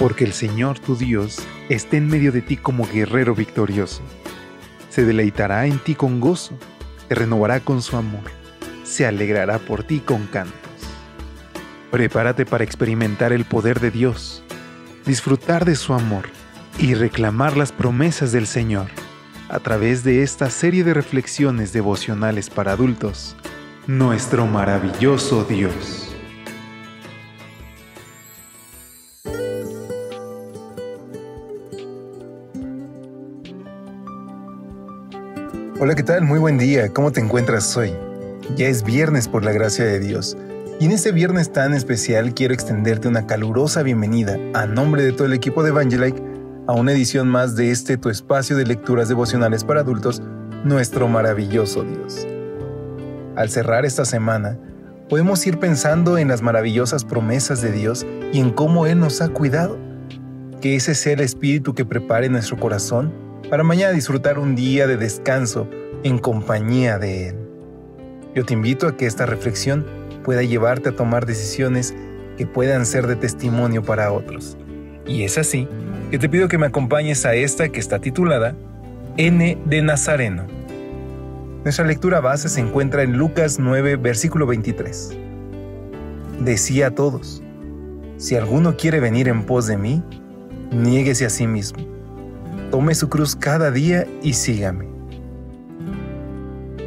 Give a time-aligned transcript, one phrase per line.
[0.00, 4.00] porque el Señor tu Dios esté en medio de ti como guerrero victorioso.
[4.88, 6.58] Se deleitará en ti con gozo,
[7.06, 8.24] te renovará con su amor,
[8.82, 10.54] se alegrará por ti con cantos.
[11.90, 14.42] Prepárate para experimentar el poder de Dios,
[15.04, 16.30] disfrutar de su amor
[16.78, 18.86] y reclamar las promesas del Señor
[19.50, 23.36] a través de esta serie de reflexiones devocionales para adultos,
[23.86, 26.09] nuestro maravilloso Dios.
[35.82, 36.24] Hola, ¿qué tal?
[36.24, 36.92] Muy buen día.
[36.92, 37.94] ¿Cómo te encuentras hoy?
[38.54, 40.36] Ya es viernes por la gracia de Dios.
[40.78, 45.24] Y en este viernes tan especial quiero extenderte una calurosa bienvenida a nombre de todo
[45.24, 46.22] el equipo de Evangelike
[46.66, 50.20] a una edición más de este tu espacio de lecturas devocionales para adultos,
[50.64, 52.26] nuestro maravilloso Dios.
[53.34, 54.58] Al cerrar esta semana,
[55.08, 59.30] podemos ir pensando en las maravillosas promesas de Dios y en cómo Él nos ha
[59.30, 59.78] cuidado.
[60.60, 64.96] Que ese sea el espíritu que prepare nuestro corazón para mañana disfrutar un día de
[64.96, 65.68] descanso
[66.02, 67.36] en compañía de Él.
[68.34, 69.86] Yo te invito a que esta reflexión
[70.24, 71.94] pueda llevarte a tomar decisiones
[72.36, 74.56] que puedan ser de testimonio para otros.
[75.06, 75.66] Y es así
[76.10, 78.54] que te pido que me acompañes a esta que está titulada
[79.16, 80.46] N de Nazareno.
[81.64, 85.16] Nuestra lectura base se encuentra en Lucas 9, versículo 23.
[86.40, 87.42] Decía a todos,
[88.16, 90.02] si alguno quiere venir en pos de mí,
[90.70, 91.89] niéguese a sí mismo
[92.70, 94.86] Tome su cruz cada día y sígame.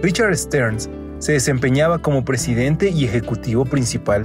[0.00, 0.88] Richard Stearns
[1.18, 4.24] se desempeñaba como presidente y ejecutivo principal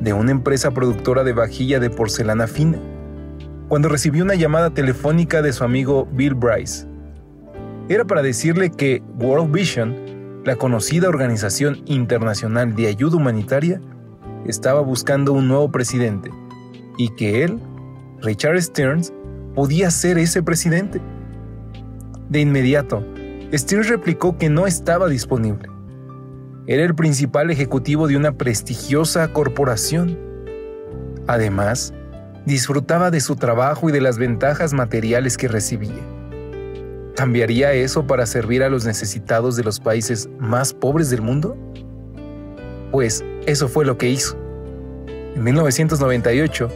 [0.00, 2.78] de una empresa productora de vajilla de porcelana fina,
[3.68, 6.86] cuando recibió una llamada telefónica de su amigo Bill Bryce.
[7.88, 13.80] Era para decirle que World Vision, la conocida organización internacional de ayuda humanitaria,
[14.46, 16.30] estaba buscando un nuevo presidente
[16.96, 17.60] y que él,
[18.20, 19.12] Richard Stearns,
[19.58, 21.00] podía ser ese presidente.
[22.28, 23.04] De inmediato,
[23.52, 25.68] Steele replicó que no estaba disponible.
[26.68, 30.16] Era el principal ejecutivo de una prestigiosa corporación.
[31.26, 31.92] Además,
[32.46, 36.06] disfrutaba de su trabajo y de las ventajas materiales que recibía.
[37.16, 41.56] ¿Cambiaría eso para servir a los necesitados de los países más pobres del mundo?
[42.92, 44.38] Pues eso fue lo que hizo.
[45.34, 46.70] En 1998,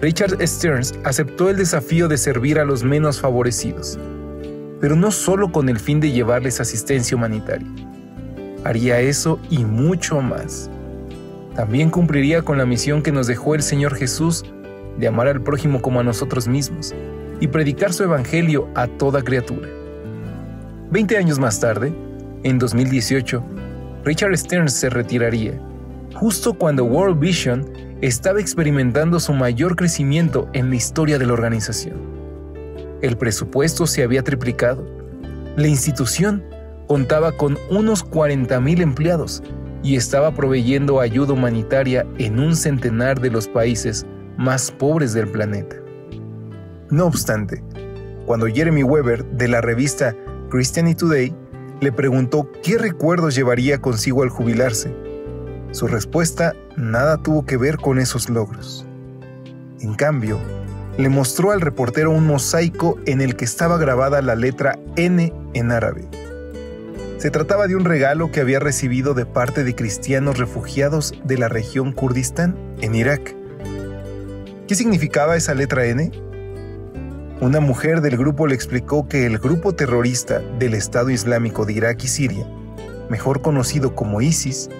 [0.00, 3.98] Richard Stearns aceptó el desafío de servir a los menos favorecidos,
[4.78, 7.66] pero no solo con el fin de llevarles asistencia humanitaria.
[8.64, 10.70] Haría eso y mucho más.
[11.54, 14.44] También cumpliría con la misión que nos dejó el Señor Jesús
[14.98, 16.94] de amar al prójimo como a nosotros mismos
[17.40, 19.68] y predicar su evangelio a toda criatura.
[20.90, 21.94] Veinte años más tarde,
[22.42, 23.42] en 2018,
[24.04, 25.58] Richard Stearns se retiraría,
[26.14, 27.66] justo cuando World Vision
[28.02, 31.96] estaba experimentando su mayor crecimiento en la historia de la organización.
[33.02, 34.86] El presupuesto se había triplicado.
[35.56, 36.44] La institución
[36.86, 39.42] contaba con unos 40.000 empleados
[39.82, 44.04] y estaba proveyendo ayuda humanitaria en un centenar de los países
[44.36, 45.76] más pobres del planeta.
[46.90, 47.62] No obstante,
[48.26, 50.14] cuando Jeremy Weber de la revista
[50.50, 51.34] Christianity Today
[51.80, 54.94] le preguntó qué recuerdos llevaría consigo al jubilarse,
[55.72, 58.86] su respuesta nada tuvo que ver con esos logros.
[59.80, 60.38] En cambio,
[60.98, 65.70] le mostró al reportero un mosaico en el que estaba grabada la letra N en
[65.70, 66.08] árabe.
[67.18, 71.48] Se trataba de un regalo que había recibido de parte de cristianos refugiados de la
[71.48, 73.34] región Kurdistán, en Irak.
[74.68, 76.10] ¿Qué significaba esa letra N?
[77.40, 82.02] Una mujer del grupo le explicó que el grupo terrorista del Estado Islámico de Irak
[82.04, 82.46] y Siria,
[83.10, 84.70] mejor conocido como ISIS,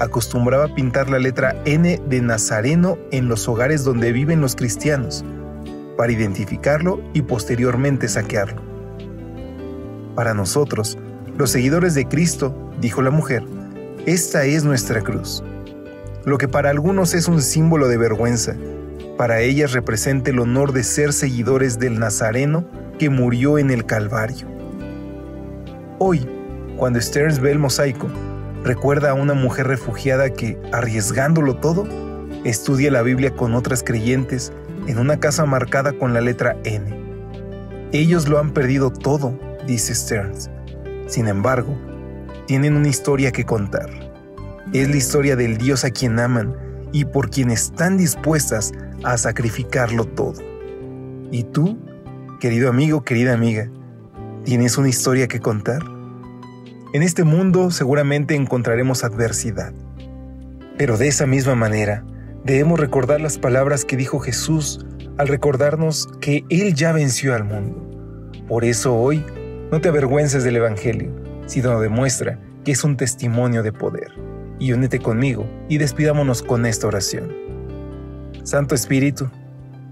[0.00, 5.24] acostumbraba pintar la letra N de Nazareno en los hogares donde viven los cristianos,
[5.96, 8.62] para identificarlo y posteriormente saquearlo.
[10.14, 10.98] Para nosotros,
[11.36, 13.44] los seguidores de Cristo, dijo la mujer,
[14.06, 15.42] esta es nuestra cruz.
[16.24, 18.54] Lo que para algunos es un símbolo de vergüenza,
[19.16, 22.64] para ellas representa el honor de ser seguidores del Nazareno
[22.98, 24.46] que murió en el Calvario.
[25.98, 26.24] Hoy,
[26.76, 28.08] cuando Stearns ve el mosaico,
[28.64, 31.86] recuerda a una mujer refugiada que, arriesgándolo todo,
[32.44, 34.52] estudia la Biblia con otras creyentes
[34.86, 36.96] en una casa marcada con la letra N.
[37.92, 40.50] Ellos lo han perdido todo, dice Stearns.
[41.06, 41.76] Sin embargo,
[42.46, 43.88] tienen una historia que contar.
[44.72, 46.54] Es la historia del Dios a quien aman
[46.92, 48.72] y por quien están dispuestas
[49.04, 50.40] a sacrificarlo todo.
[51.30, 51.78] ¿Y tú,
[52.40, 53.70] querido amigo, querida amiga,
[54.44, 55.97] tienes una historia que contar?
[56.94, 59.74] En este mundo seguramente encontraremos adversidad.
[60.78, 62.02] Pero de esa misma manera,
[62.44, 64.86] debemos recordar las palabras que dijo Jesús
[65.18, 67.86] al recordarnos que Él ya venció al mundo.
[68.48, 69.22] Por eso hoy
[69.70, 71.12] no te avergüences del Evangelio,
[71.44, 74.10] sino demuestra que es un testimonio de poder.
[74.58, 77.30] Y únete conmigo y despidámonos con esta oración.
[78.44, 79.28] Santo Espíritu,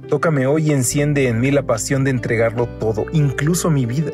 [0.09, 4.13] tócame hoy y enciende en mí la pasión de entregarlo todo, incluso mi vida,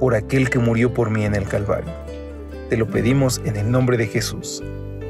[0.00, 1.92] por aquel que murió por mí en el Calvario.
[2.68, 4.62] Te lo pedimos en el nombre de Jesús.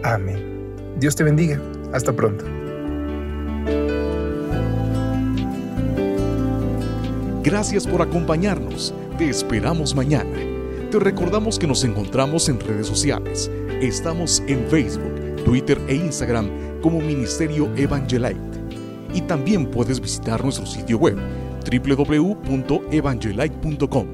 [0.03, 0.75] Amén.
[0.99, 1.61] Dios te bendiga.
[1.93, 2.45] Hasta pronto.
[7.43, 8.95] Gracias por acompañarnos.
[9.19, 10.37] Te esperamos mañana.
[10.91, 13.51] Te recordamos que nos encontramos en redes sociales.
[13.81, 16.49] Estamos en Facebook, Twitter e Instagram
[16.81, 18.41] como Ministerio Evangelite.
[19.13, 21.19] Y también puedes visitar nuestro sitio web
[21.71, 24.07] www.evangelite.com